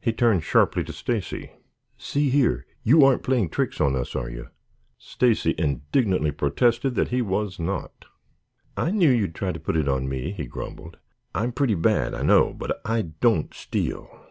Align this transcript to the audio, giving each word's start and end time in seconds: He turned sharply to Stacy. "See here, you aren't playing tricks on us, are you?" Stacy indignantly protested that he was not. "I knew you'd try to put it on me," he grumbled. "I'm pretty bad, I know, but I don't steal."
He 0.00 0.12
turned 0.12 0.44
sharply 0.44 0.84
to 0.84 0.92
Stacy. 0.92 1.50
"See 1.96 2.30
here, 2.30 2.64
you 2.84 3.04
aren't 3.04 3.24
playing 3.24 3.48
tricks 3.48 3.80
on 3.80 3.96
us, 3.96 4.14
are 4.14 4.30
you?" 4.30 4.50
Stacy 4.98 5.52
indignantly 5.58 6.30
protested 6.30 6.94
that 6.94 7.08
he 7.08 7.22
was 7.22 7.58
not. 7.58 8.04
"I 8.76 8.92
knew 8.92 9.10
you'd 9.10 9.34
try 9.34 9.50
to 9.50 9.58
put 9.58 9.74
it 9.76 9.88
on 9.88 10.08
me," 10.08 10.30
he 10.30 10.46
grumbled. 10.46 10.96
"I'm 11.34 11.50
pretty 11.50 11.74
bad, 11.74 12.14
I 12.14 12.22
know, 12.22 12.52
but 12.54 12.80
I 12.84 13.02
don't 13.20 13.52
steal." 13.52 14.26